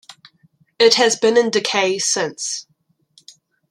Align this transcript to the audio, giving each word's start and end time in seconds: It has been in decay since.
It 0.79 0.95
has 0.95 1.15
been 1.15 1.37
in 1.37 1.51
decay 1.51 1.99
since. 1.99 2.65